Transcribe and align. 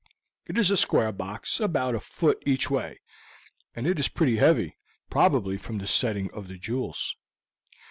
"It 0.47 0.57
is 0.57 0.71
a 0.71 0.77
square 0.77 1.11
box, 1.11 1.59
about 1.59 1.93
a 1.93 1.99
foot 1.99 2.41
each 2.43 2.71
way; 2.71 3.01
and 3.75 3.85
it 3.85 3.99
is 3.99 4.09
pretty 4.09 4.37
heavy, 4.37 4.75
probably 5.11 5.57
from 5.59 5.77
the 5.77 5.85
setting 5.85 6.31
of 6.31 6.47
the 6.47 6.57
jewels. 6.57 7.15